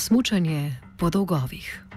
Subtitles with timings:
[0.00, 1.89] Smučanje po dolgovih.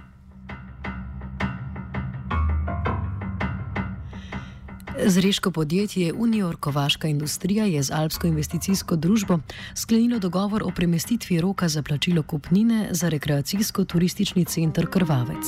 [5.05, 9.39] Zreško podjetje Unior Kovaška industrija je z Alpsko investicijsko družbo
[9.75, 15.45] sklenilo dogovor o premestitvi roka za plačilo kupnine za rekreacijsko-turistični center Krvavec.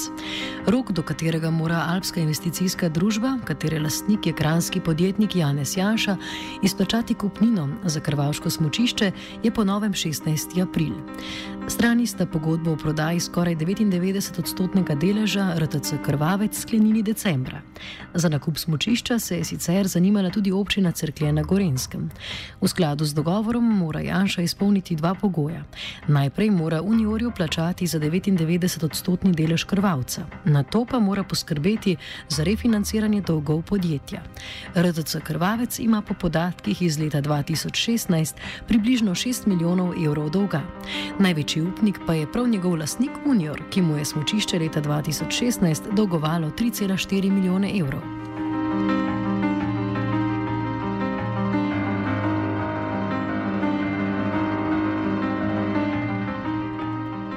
[0.67, 6.17] Rok, do katerega mora Alpska investicijska družba, katere lastnik je kranski podjetnik Janez Janša,
[6.64, 9.11] izplačati kupnino za krvavško smočišče,
[9.44, 10.61] je po novem 16.
[10.61, 10.94] april.
[11.67, 17.61] Strani sta pogodbo o prodaji skoraj 99-odstotnega deleža RTC Krvavec sklenili decembra.
[18.14, 22.10] Za nakup smočišča se je sicer zanimala tudi občina Cerklje na Gorenskem.
[22.62, 25.64] V skladu z dogovorom mora Janša izpolniti dva pogoja.
[26.08, 31.96] Najprej mora Uniorju plačati za 99-odstotni delež krvavca, na to pa mora poskrbeti
[32.30, 34.23] za refinanciranje dolgov podjetja.
[34.76, 38.36] RTC Krvavec ima po podatkih iz leta 2016
[38.67, 40.61] približno 6 milijonov evrov dolga.
[41.20, 46.50] Največji upnik pa je prav njegov lastnik Unior, ki mu je smočišče leta 2016 dolgovalo
[46.50, 48.24] 3,4 milijone evrov.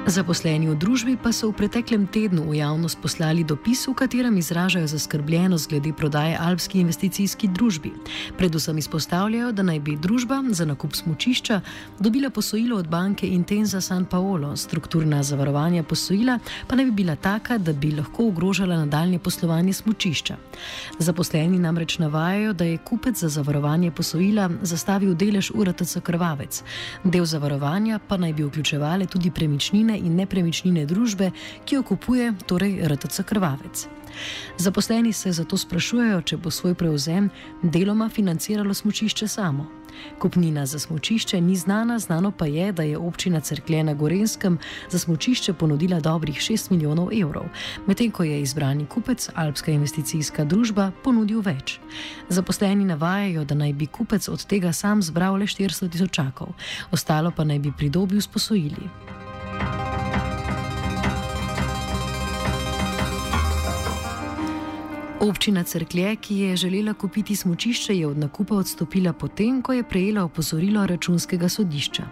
[0.09, 4.89] Zaposleni v družbi pa so v preteklem tednu v javnost poslali dopis, v katerem izražajo
[4.89, 7.93] zaskrbljenost glede prodaje Alpski investicijski družbi.
[8.33, 11.61] Predvsem izpostavljajo, da naj bi družba za nakup smočišča
[12.01, 17.59] dobila posojilo od banke Intenza San Paolo, strukturna zavarovanja posojila pa naj bi bila taka,
[17.61, 20.37] da bi lahko ogrožala nadaljne poslovanje smočišča.
[20.99, 26.63] Zaposleni namreč navajajo, da je kupec za zavarovanje posojila zastavil delež URTC Krvavec.
[27.03, 31.31] Del zavarovanja pa naj bi vključevale tudi premičnine in nepremičnine družbe,
[31.65, 33.87] ki jo kupuje, torej RTC Krvavec.
[34.57, 37.29] Zaposleni se zato sprašujejo, če bo svoj prevzem
[37.63, 39.67] deloma financiralo smočišče samo.
[40.19, 44.57] Kupnina za smočišče ni znana, znano pa je, da je občina Cerklje na Gorenskem
[44.89, 47.45] za smočišče ponudila dobrih 6 milijonov evrov,
[47.87, 51.79] medtem ko je izbrani kupec, Alpska investicijska družba, ponudil več.
[52.29, 56.53] Zaposleni navajajo, da naj bi kupec od tega sam zbral le 400 tisočakov,
[56.91, 58.89] ostalo pa naj bi pridobil s posojili.
[65.19, 70.23] Občina Cerklje, ki je želela kupiti smočišče, je od nakupa odstopila potem, ko je prejela
[70.23, 72.03] opozorilo računskega sodišča.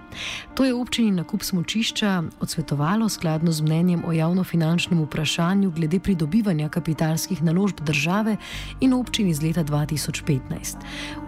[0.56, 7.44] To je občini nakup smočišča odsvetovalo skladno z mnenjem o javnofinančnem vprašanju glede pridobivanja kapitalskih
[7.44, 8.36] naložb države
[8.80, 10.76] in občini iz leta 2015.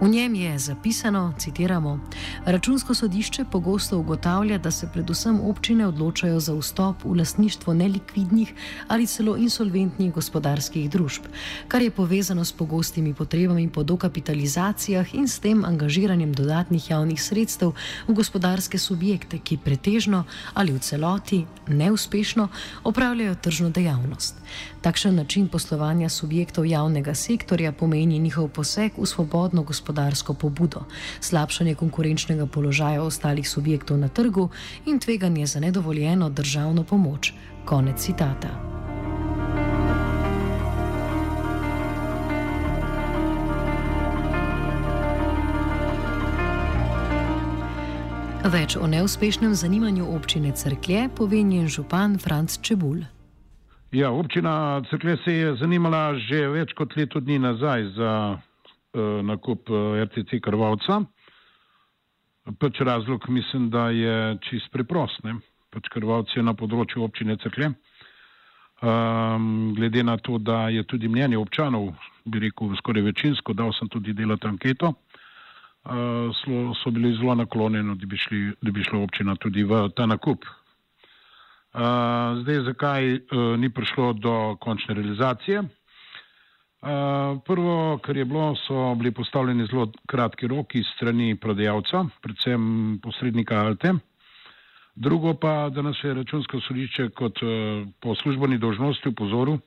[0.01, 1.99] V njem je zapisano, citiramo,
[2.45, 8.53] računsko sodišče pogosto ugotavlja, da se predvsem občine odločajo za vstop v lastništvo nelikvidnih
[8.87, 11.23] ali celo insolventnih gospodarskih družb
[11.69, 17.71] kar je povezano s pogostimi potrebami po dokapitalizacijah in s tem angažiranjem dodatnih javnih sredstev
[18.07, 22.47] v gospodarske subjekte, ki pretežno ali v celoti neuspešno
[22.83, 24.41] opravljajo tržno dejavnost.
[24.81, 30.89] Takšen način poslovanja subjektov javnega sektorja pomeni njihov poseg v svobodno gospodarsko pobudo,
[31.21, 34.49] slabšanje konkurenčnega položaja ostalih subjektov na trgu
[34.85, 37.33] in tveganje za nedovoljeno državno pomoč.
[37.65, 38.78] Konec citata.
[48.49, 53.03] Več o neuspešnem zanimanju občine Crklje pove njen župan Franc Čebul.
[53.93, 59.69] Ja, občina Crklje se je zanimala že več kot leto dni nazaj za uh, nakup
[59.69, 60.97] uh, RTC Krvavca.
[62.57, 65.21] Pač razlog mislim, da je čist preprost.
[65.23, 65.37] Ne?
[65.69, 67.69] Pač Krvavc je na področju občine Crklje.
[68.81, 71.91] Um, glede na to, da je tudi mnenje občanov,
[72.25, 74.95] bi rekel, skoraj večinsko, dal sem tudi delati anketo
[75.89, 80.05] uh, so bili zelo naklonjeni, da bi, šli, da bi šla občina tudi v ta
[80.05, 80.45] nakup.
[80.45, 81.81] Uh,
[82.41, 85.63] zdaj, zakaj uh, ni prišlo do končne realizacije?
[87.45, 93.91] Prvo, kar je bilo, so bili postavljeni zelo kratki roki strani prodajalca, predvsem posrednika Alte.
[94.95, 97.43] Drugo pa, da nas je računsko sodišče kot
[97.99, 99.57] po službeni dožnosti upozoril,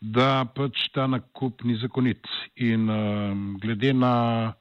[0.00, 2.28] da pač ta nakup ni zakonit.
[2.56, 2.84] In
[3.56, 4.52] glede na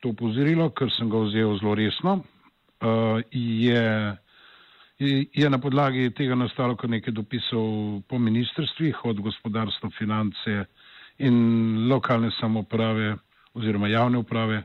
[0.00, 4.16] to upozorilo, ker sem ga vzel zelo resno, uh, je
[5.00, 10.64] je na podlagi tega nastalo kar nekaj dopisov po ministrstvih, od gospodarstva, finance
[11.18, 13.14] in lokalne samoprave
[13.54, 14.62] oziroma javne uprave,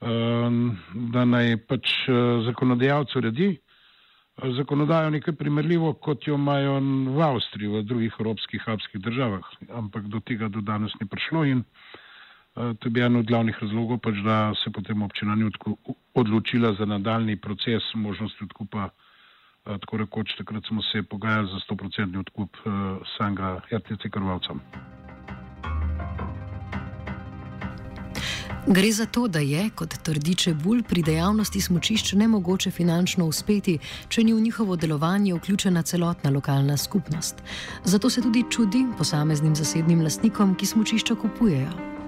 [0.00, 0.70] ehm,
[1.12, 2.14] da naj pač eh,
[2.48, 6.80] zakonodajalcu redi eh, zakonodajo nekaj primerljivo, kot jo imajo
[7.12, 9.52] v Avstriji, v drugih evropskih alpskih državah.
[9.68, 12.01] Ampak do tega do danes ni prišlo in eh,
[12.54, 15.50] to je bil en od glavnih razlogov, pač, da se potem občina ni
[16.14, 18.90] odločila za nadaljni proces možnosti odkupa
[19.66, 22.72] Eh, tako rekoč, takrat smo se pogajali za 100% odkup uh,
[23.18, 24.54] samega RTC krvalca.
[28.66, 33.78] Gre za to, da je, kot trdi Čebul, pri dejavnosti smočišč nemogoče finančno uspeti,
[34.08, 37.42] če ni v njihovo delovanje vključena celotna lokalna skupnost.
[37.84, 42.01] Zato se tudi čudi posameznim zasebnim lastnikom, ki smočišča kupujejo.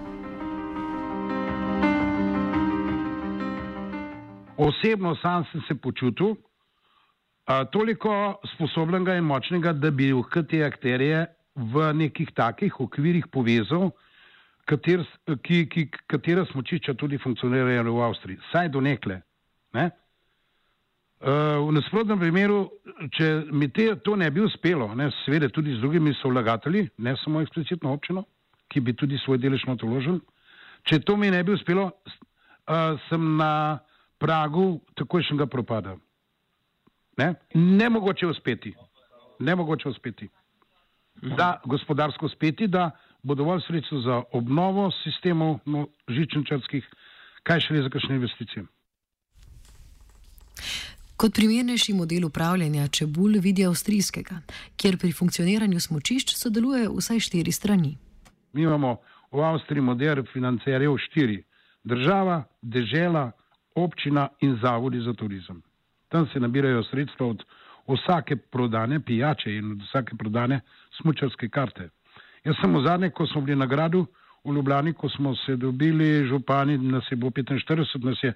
[4.85, 6.35] Osebno sam sem se počutil,
[7.73, 11.23] toliko sposobnega in močnega, da bi lahko te akterje
[11.57, 13.95] v nekih takih okvirih povezal,
[14.69, 15.01] kater,
[15.41, 19.23] ki, ki, katera smočišča tudi funkcionirajo v Avstriji, saj do nekle.
[19.73, 19.87] Ne?
[21.25, 22.69] Uh, v nasprotnem primeru,
[23.17, 27.17] če mi te, to ne bi uspelo, ne, seveda tudi z drugimi so vlagatelji, ne
[27.25, 28.27] samo eksplicitno občino,
[28.69, 30.21] ki bi tudi svoj delež notoložil,
[30.85, 33.81] če to mi ne bi uspelo, uh, sem na
[34.25, 35.97] pragu takojšnjega propada.
[37.17, 37.35] Ne?
[37.55, 38.75] Nemogoče uspeti.
[39.39, 40.29] Nemogoče uspeti.
[41.23, 42.91] Da gospodarsko uspeti, da
[43.23, 46.89] bo dovolj sredstva za obnovo sistemov no, žičničarskih,
[47.43, 48.65] kaj še ne za kakšne investicije.
[51.17, 54.41] Kot primernejši model upravljanja čebul vidi avstrijskega,
[54.77, 57.95] kjer pri funkcioniranju smočišč sodelujejo vsaj štiri strani.
[58.53, 58.97] Mi imamo
[59.33, 61.43] v Avstriji model financerjev štiri:
[61.85, 63.31] država, dežela,
[63.75, 65.63] občina in zavodi za turizem
[66.15, 67.43] tam se nabirajo sredstva od
[67.89, 70.61] vsake prodane pijače in od vsake prodane
[71.01, 71.89] smučarske karte.
[72.45, 74.07] Jaz sem v zadnje, ko smo bili na gradu
[74.45, 78.33] v Ljubljani, ko smo se dobili župani, nas je bilo 45, nas je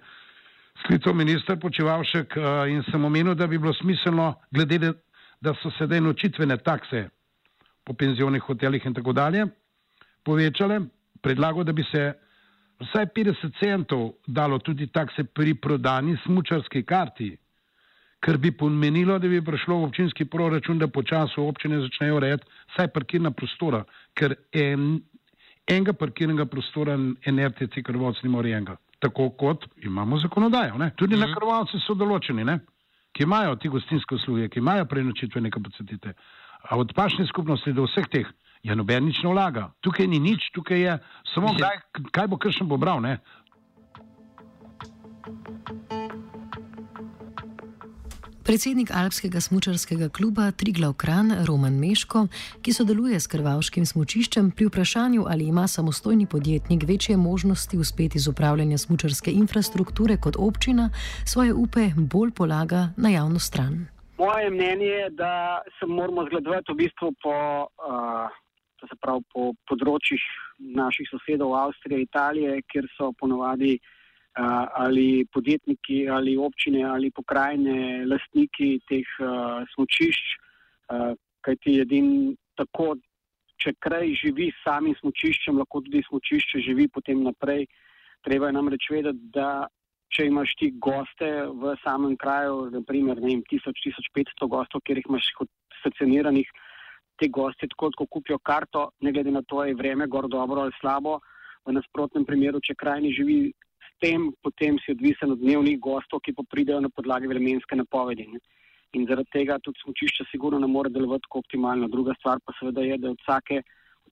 [0.82, 2.34] sklical minister Počevalšek
[2.68, 4.92] in sem omenil, da bi bilo smiselno, glede
[5.40, 7.08] da so sedaj nočitvene takse
[7.84, 9.46] po penzionih hotelih in tako dalje
[10.24, 10.80] povečale,
[11.22, 12.12] predlagal, da bi se
[12.80, 17.36] vsaj 50 centov dalo tudi takse pri prodani smučarski karti
[18.20, 22.88] kar bi pomenilo, da bi prišlo v občinski proračun, da počasi občine začnejo urejati vsaj
[22.94, 23.84] parkirna prostora,
[24.14, 24.98] ker en,
[25.66, 28.76] enega parkirnega prostora NRTC krvoc nima urejenega.
[28.98, 30.78] Tako kot imamo zakonodajo.
[30.78, 30.90] Ne?
[30.96, 31.20] Tudi mm -hmm.
[31.20, 31.34] na mhm.
[31.38, 32.58] krvavci so določeni, ne?
[33.12, 36.12] ki imajo ti gostinske usluge, ki imajo prenočitvene kapacitete.
[36.70, 38.26] A od pašne skupnosti do vseh teh
[38.68, 39.70] je noben nič ne vlaga.
[39.80, 40.98] Tukaj ni nič, tukaj je
[41.34, 41.80] samo kaj,
[42.12, 43.00] kaj bo kršen pobral.
[43.00, 43.18] Ne?
[48.48, 52.26] Predsednik Alpskega smučarskega kluba Triglav Kran Roman Meško,
[52.64, 58.32] ki sodeluje s krvavškim smučiščem pri vprašanju, ali ima samostojni podjetnik večje možnosti uspeti z
[58.32, 60.88] upravljanjem smučarske infrastrukture kot občina,
[61.26, 63.86] svoje upe bolj polaga na javno stran.
[64.18, 67.36] Moje mnenje je, da se moramo zgledovati v bistvu po,
[67.68, 68.32] uh,
[69.00, 70.22] pravi, po področjih
[70.58, 73.78] naših sosedov Avstrije Italije, kjer so ponovadi
[74.38, 80.36] ali podjetniki, ali občine, ali pokrajine, lastniki teh uh, smočišč,
[80.94, 82.94] uh, kajti edin tako,
[83.58, 87.66] če kraj živi s samim smočiščem, lahko tudi smočišče živi potem naprej.
[88.22, 89.66] Treba je namreč vedeti, da
[90.14, 95.32] če imaš ti goste v samem kraju, naprimer 1000-1500 gostov, kjer jih imaš
[95.80, 96.48] stacioniranih,
[97.18, 100.76] te goste tako, ko kupijo karto, ne glede na to, je vreme gor dobro ali
[100.80, 101.18] slabo.
[101.66, 103.38] V nasprotnem primeru, če kraj ne živi
[104.00, 108.28] tem, potem si odvisen od dnevnih gostov, ki pa pridejo na podlagi vremenske napovedi.
[108.30, 108.40] Ne.
[108.96, 111.90] In zaradi tega tudi smočišče sigurno ne more delovati tako optimalno.
[111.92, 113.60] Druga stvar pa seveda je, da od vsake,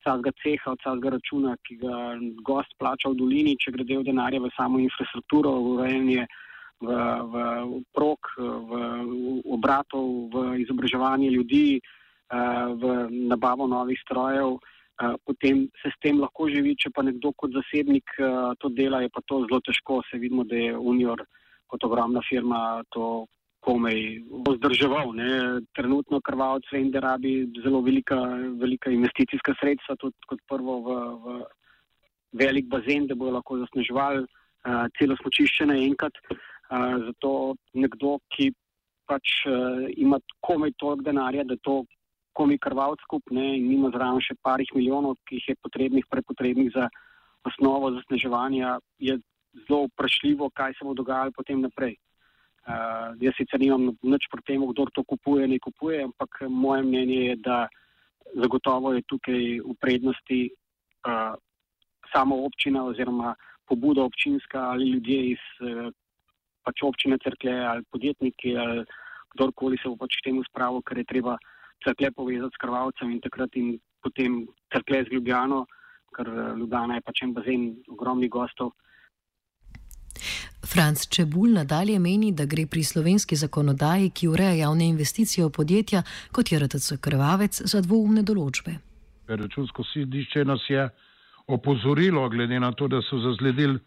[0.00, 2.00] vsakega ceha, od vsakega računa, ki ga
[2.44, 6.26] gost plača v dolini, če gre del denarja v samo infrastrukturo, v urejanje,
[6.84, 6.96] v,
[7.32, 7.44] v,
[7.96, 8.82] prok, v,
[9.56, 11.80] obratov, v izobraževanje ljudi,
[12.30, 17.54] v nabavo novih strojev, uh, potem se s tem lahko živi, če pa nekdo kot
[17.54, 20.02] zasebnik uh, to dela, je pa to zelo težko.
[20.10, 21.22] Se vidimo, da je Unior
[21.66, 23.26] kot ogromna firma to
[23.66, 23.98] komaj
[24.46, 25.12] vzdrževal.
[25.18, 25.30] Ne.
[25.74, 28.18] Trenutno krvavc vem, da rabi zelo velika,
[28.60, 31.38] velika investicijska sredstva, tudi kot prvo v, v
[32.42, 36.22] velik bazen, da bodo lahko zasneževali uh, celo smočišče naenkrat.
[36.66, 37.32] Uh, zato
[37.78, 38.50] nekdo, ki
[39.06, 41.84] pač uh, ima komaj toliko denarja, da to
[42.36, 46.88] komi krvavc skupne in ima zraven še parih milijonov, ki jih je potrebnih, prepotrebnih za
[47.48, 49.16] osnovo zasneževanja, je
[49.64, 51.96] zelo vprašljivo, kaj se bo dogajalo potem naprej.
[52.66, 57.20] Uh, jaz sicer nimam nič proti temu, kdo to kupuje, ne kupuje, ampak moje mnenje
[57.30, 57.58] je, da
[58.34, 61.38] zagotovo je tukaj v prednosti uh,
[62.10, 63.36] samo občina oziroma
[63.70, 65.94] pobuda občinska ali ljudje iz uh,
[66.66, 68.82] pač občine Cerkle ali podjetniki ali
[69.34, 71.38] kdorkoli se bo pač temu spravil, ker je treba
[71.86, 75.64] crkle povezati s krvalcem in takrat in potem crkle z Ljubljano,
[76.16, 78.74] ker eh, Ljubljana je pač en bazen ogromnih gostov.
[80.66, 86.02] Franc Čebul nadalje meni, da gre pri slovenski zakonodaji, ki ureja javne investicije v podjetja,
[86.32, 88.74] kot je RTC Krvavec, za dvoumne določbe.
[89.28, 90.88] Računsko sodišče nas je
[91.46, 93.78] opozorilo, glede na to, da so zazledili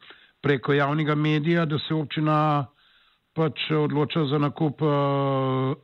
[0.41, 2.67] preko javnega medija, da se občina
[3.39, 4.91] pač odloča za nakup uh,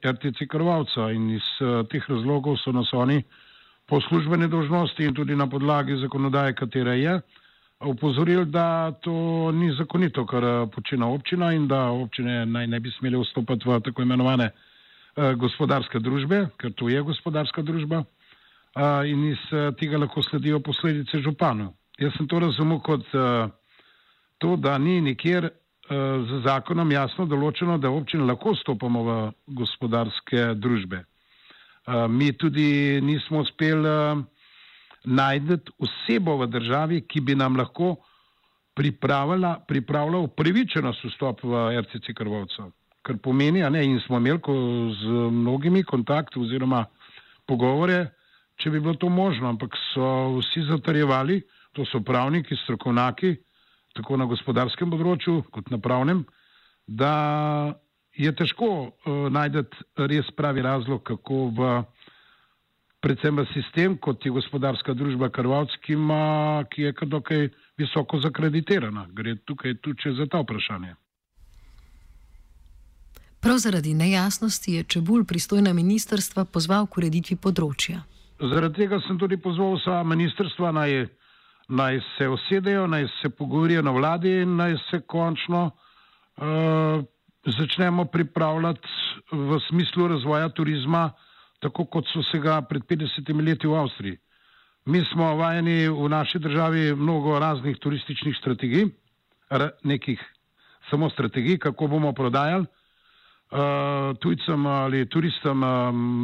[0.04, 3.22] eh, RTC krvavca in iz uh, teh razlogov so nas oni
[3.88, 7.20] po službene dožnosti in tudi na podlagi zakonodaje, katera je,
[7.86, 12.92] upozorili, da to ni zakonito, kar uh, počina občina in da občine naj ne bi
[12.92, 19.30] smeli vstopati v tako imenovane uh, gospodarske družbe, ker to je gospodarska družba uh, in
[19.32, 21.72] iz uh, tega lahko sledijo posledice županu.
[22.00, 23.48] Jaz sem to razumel kot uh,
[24.44, 25.54] to, da ni nikjer
[25.90, 29.18] z zakonom jasno določeno, da občine lahko stopamo v
[29.60, 31.04] gospodarske družbe.
[32.10, 34.24] Mi tudi nismo uspeli
[35.06, 37.96] najti osebo v državi, ki bi nam lahko
[38.76, 42.72] pripravila, pripravila upravičenost vstop v RCC Krvovca.
[43.06, 44.42] Kar pomeni, ne, in smo imeli
[44.98, 46.88] z mnogimi kontakti oziroma
[47.46, 48.08] pogovore,
[48.58, 51.44] če bi bilo to možno, ampak so vsi zatarjevali,
[51.78, 53.36] to so pravniki, strokovnjaki,
[53.96, 56.26] tako na gospodarskem področju, kot na pravnem,
[56.88, 57.76] da
[58.16, 59.64] je težko uh, najti
[60.12, 61.70] res pravi razlog, kako v
[63.06, 68.18] predvsem v sistem, kot je gospodarska družba Krvavc, ki, ima, ki je kar dokaj visoko
[68.24, 69.06] zakreditirana.
[69.14, 70.96] Gre tukaj tudi za ta vprašanje.
[73.46, 78.02] Prav zaradi nejasnosti je Čebul pristojna ministrstva pozval k ureditvi področja.
[78.42, 81.04] Zaradi tega sem tudi pozval vsa ministrstva naj je
[81.68, 85.66] naj se usedejo, naj se pogovorijo na vladi in naj se končno
[86.38, 87.04] uh,
[87.46, 88.88] začnemo pripravljati
[89.32, 91.12] v smislu razvoja turizma,
[91.60, 94.18] tako kot so se ga pred 50 leti v Avstriji.
[94.86, 98.86] Mi smo vajeni v naši državi mnogo raznih turističnih strategij,
[99.84, 100.22] nekih
[100.90, 105.70] samo strategij, kako bomo prodajali uh, tujcem ali turistom uh,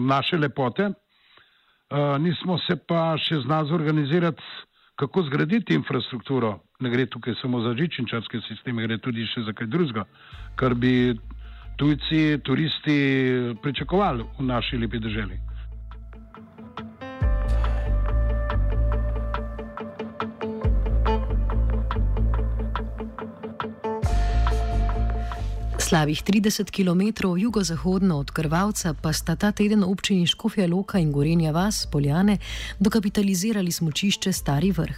[0.07, 0.85] naše lepote.
[0.85, 4.43] Uh, nismo se pa še znali zorganizirati
[5.01, 6.59] kako zgraditi infrastrukturo.
[6.79, 10.03] Ne gre tukaj samo za žičničarske sisteme, gre tudi še za kaj drugega,
[10.55, 10.91] kar bi
[11.81, 12.97] tujci, turisti
[13.63, 15.39] pričakovali v naši lepi državi.
[25.91, 31.51] Slabih 30 km jugozahodno od Krvalca pa sta ta teden občini Škofja Loka in Gorenja
[31.51, 32.37] Vas, Poljane,
[32.79, 34.97] dokapitalizirali smočišče Stari vrh.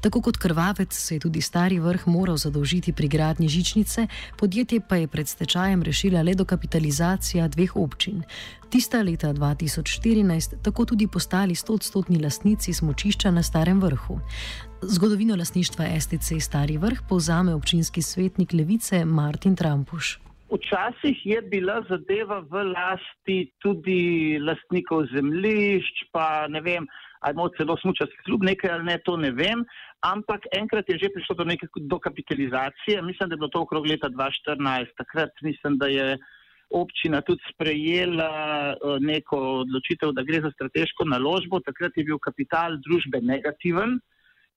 [0.00, 4.06] Tako kot Krvavec se je tudi Stari vrh moral zadolžiti pri gradnji žičnice,
[4.38, 8.22] podjetje pa je pred stečajem rešila le dokapitalizacija dveh občin.
[8.70, 14.20] Tista leta 2014 tako tudi postali 100-odstotni lastnici smočišča na Starem vrhu.
[14.82, 20.18] Zgodovino lasništva STC Stari vrh povzame občinski svetnik Levice Martin Trampuš.
[20.50, 26.86] Včasih je bila zadeva v lasti tudi lastnikov zemljišč, pa ne vem,
[27.20, 29.62] ali celo smučarski klub nekaj ali ne, to ne vem,
[30.02, 34.10] ampak enkrat je že prišlo do neke dokapitalizacije, mislim, da je bilo to okrog leta
[34.10, 34.86] 2014.
[34.98, 36.18] Takrat mislim, da je
[36.70, 38.32] občina tudi sprejela
[38.74, 44.00] eh, neko odločitev, da gre za strateško naložbo, takrat je bil kapital družbe negativen.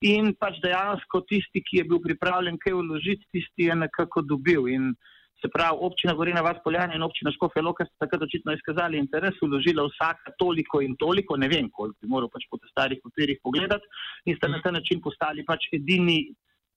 [0.05, 4.67] In pač dejansko tisti, ki je bil pripravljen kaj vložiti, tisti je nekako dobil.
[4.69, 4.93] In
[5.41, 9.37] se pravi, občina Gorina Vas Poljana in občina Škofja Loka sta takrat očitno izkazali interes,
[9.41, 13.41] vložila vsaka toliko in toliko, ne vem koliko, bi moral pač po teh starih papirjih
[13.43, 13.85] pogledati
[14.25, 16.19] in sta na ta način postali pač edini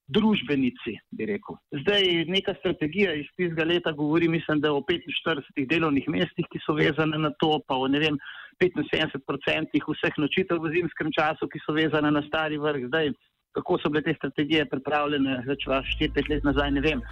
[0.08, 1.58] družbenici, bi rekel.
[1.82, 6.76] Zdaj neka strategija iz tistega leta govori, mislim, da o 45 delovnih mestih, ki so
[6.78, 8.16] vezane na to, pa o ne vem,
[8.62, 12.88] 75% vseh nočitev v zimskem času, ki so vezane na stari vrh.
[12.90, 13.12] Zdaj,
[13.54, 17.04] kako so bile te strategije pripravljene, več vas 4-5 let nazaj, ne vem.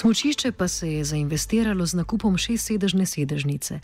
[0.00, 3.74] Smučišče pa se je zainvestiralo z nakupom šestsedežne sedežnice.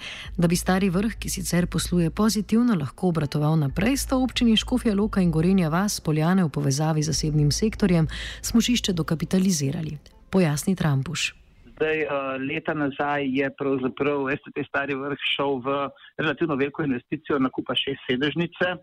[0.41, 5.21] Da bi stari vrh, ki sicer posluje pozitivno, lahko obratoval naprej, sta občini Škofja Loka
[5.21, 8.09] in Gorenja Vas poljane v povezavi z zasebnim sektorjem
[8.49, 9.99] smučišče dokapitalizirali.
[10.33, 11.35] Pojasni Trampuš.
[11.77, 12.07] Zdaj,
[12.49, 18.79] leta nazaj je pravzaprav STT Stari vrh šel v relativno veliko investicijo nakupa šest sedežnice,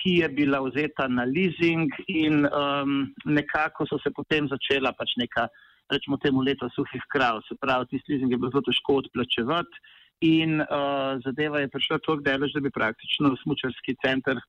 [0.00, 5.44] ki je bila vzeta na leasing in um, nekako so se potem začela pač neka
[5.90, 9.82] rečemo temu leto suhih krav, se pravi, tisti leasing je bilo zelo težko odplačevati
[10.20, 14.40] in uh, zadeva je prišla tako daleč, da bi praktično smučarski center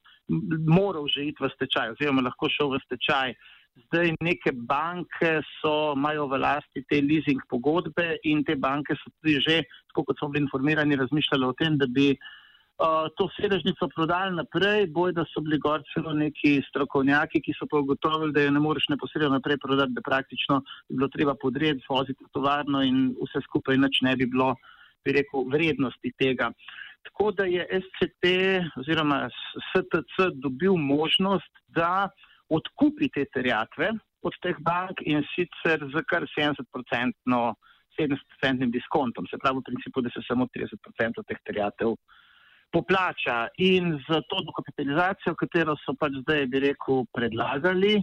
[0.68, 3.34] moral že iti v stečaj oziroma lahko šel v stečaj.
[3.88, 9.40] Zdaj neke banke so, imajo v lasti te leasing pogodbe in te banke so tudi
[9.40, 12.41] že, tako kot smo bili informirani, razmišljali o tem, da bi uh,
[13.18, 17.78] to sedežnico prodali naprej, boj da so bili gor celo neki strokovnjaki, ki so pa
[17.78, 22.24] ugotovili, da jo ne moreš neposredno naprej prodati, da praktično bi bilo treba podred, voziti
[22.26, 24.56] v tovarno in vse skupaj nič ne bi bilo,
[25.06, 26.52] bi rekel, vrednosti tega.
[27.10, 28.32] Tako da je SCT
[28.82, 29.28] oziroma
[29.74, 32.10] STC dobil možnost, da
[32.50, 37.54] odkupi te terjatve od teh bank in sicer z kar 70-odstotnim
[38.00, 41.96] 70 diskontom, se pravi v principu, da se samo 30% teh terjatev
[42.72, 48.00] poplača in za to dokapitalizacijo, katero so pač zdaj, bi rekel, predlagali,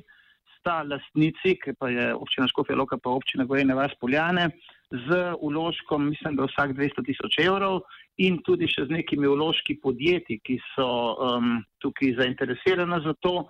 [0.59, 4.51] sta lastnici, ki pa je občina Škofja Loka pa občina Gojene Vas Poljane,
[4.91, 7.83] z uložkom, mislim, da vsak 200 tisoč evrov
[8.19, 13.45] in tudi še z nekimi uložki podjetij, ki so um, tukaj zainteresirana za to.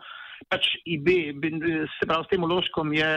[0.51, 1.09] Pač IB,
[1.99, 3.11] se pravi, s tem uložkom je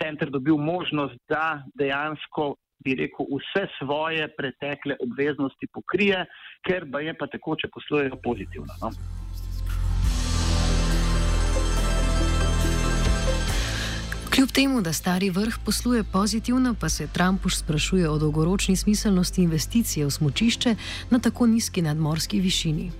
[0.00, 2.54] center dobil možnost, da dejansko
[2.84, 6.24] bi rekel, vse svoje pretekle obveznosti pokrije,
[6.66, 8.74] ker pa je pa tekoče poslujejo pozitivno.
[8.82, 8.90] No?
[14.34, 20.06] Kljub temu, da stari vrh posluje pozitivno, pa se Trumpuš sprašuje o dolgoročni smiselnosti investicije
[20.06, 20.74] v smočišče
[21.10, 22.90] na tako nizki nadmorski višini.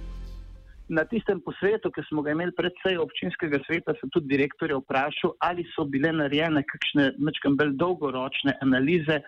[0.88, 5.62] Na tistem posvetu, ki smo ga imeli predvsej občinskega sveta, sem tudi direktorja vprašal, ali
[5.74, 9.20] so bile narejene kakšne mečkam bolj dolgoročne analize,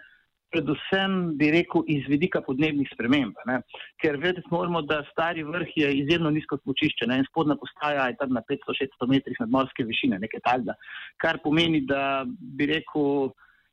[0.53, 3.39] predvsem bi rekel iz vidika podnebnih sprememb.
[3.49, 3.61] Ne?
[4.03, 7.21] Ker vedeti moramo, da stari vrh je izjemno nizko smočišče ne?
[7.23, 10.77] in spodna postaja je tam na 500-600 metrih nadmorske višine, nekaj takega.
[11.23, 13.33] Kar pomeni, da bi rekel,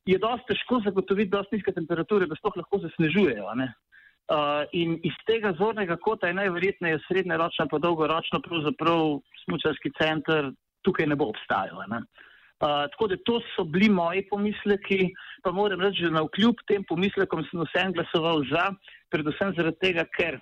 [0.09, 3.49] je dosti težko zagotoviti dosti nizke temperature, da sploh lahko zasnežujejo.
[3.49, 10.51] Uh, in iz tega zornega kota je najverjetneje srednjeročno pa dolgoročno pravzaprav smučarski center
[10.85, 11.81] tukaj ne bo obstajal.
[11.89, 12.03] Ne?
[12.03, 12.28] Uh,
[12.59, 17.45] tako da to so bili moji pomisleki, pa moram reči, da na vkljub tem pomislekom
[17.47, 18.65] sem vsem glasoval za,
[19.11, 20.39] predvsem zaradi tega, ker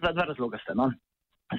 [0.00, 0.74] dva, dva razloga sta.
[0.74, 0.90] No?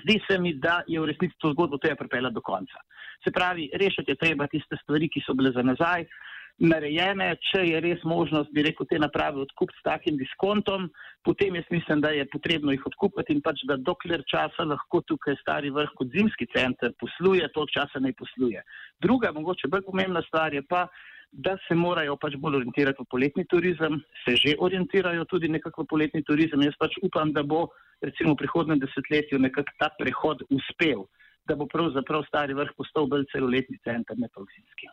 [0.04, 2.84] Zdi se mi, da je v resnici to zgodbo treba pripeljati do konca.
[3.24, 6.08] Se pravi, rešiti je treba tiste stvari, ki so bile za nazaj,
[6.60, 10.90] narejene, če je res možnost, bi rekel, te naprave odkupiti s takim diskontom,
[11.26, 15.38] potem jaz mislim, da je potrebno jih odkupiti in pač, da dokler časa lahko tukaj
[15.42, 18.62] stari vrh kot zimski center posluje, to časa ne posluje.
[19.02, 20.88] Druga, mogoče bolj pomembna stvar je pa,
[21.32, 25.92] da se morajo pač bolj orientirati v poletni turizem, se že orientirajo tudi nekako v
[25.94, 26.62] poletni turizem.
[26.68, 27.70] Jaz pač upam, da bo
[28.04, 31.08] recimo v prihodnem desetletju nekako ta prehod uspel,
[31.48, 34.91] da bo pravzaprav stari vrh postal bolj celoletni center, ne pa zimski.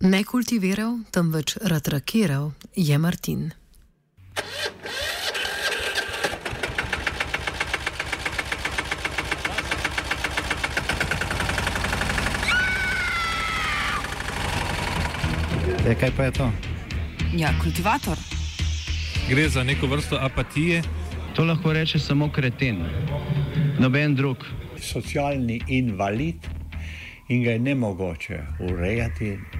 [0.00, 3.50] Ne kultiviral, temveč ratrakiral je Martin.
[15.84, 16.48] E, kaj pa je to?
[17.36, 18.16] Ja, kultivator.
[19.28, 20.82] Gre za neko vrsto apatije.
[21.36, 22.84] To lahko reče samo kreten,
[23.78, 24.36] noben drug.
[24.80, 26.48] Socialni invalid
[27.28, 29.59] in ga je ne mogoče urejati.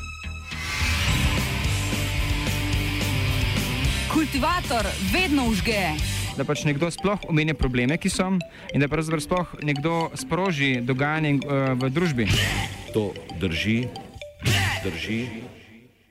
[4.31, 5.91] Kultivator vedno užge.
[6.37, 8.29] Da pač nekdo sploh omenja probleme, ki so,
[8.71, 12.29] in da pravzaprav sploh nekdo sproži dogajanje uh, v družbi.
[12.95, 13.09] To
[13.43, 13.91] drži,
[14.87, 15.19] drži.